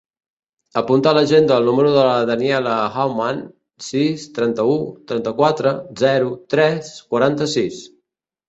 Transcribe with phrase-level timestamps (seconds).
[0.79, 3.43] Apunta a l'agenda el número de la Daniella Huaman:
[3.89, 4.73] sis, trenta-u,
[5.13, 7.85] trenta-quatre, zero, tres, quaranta-sis.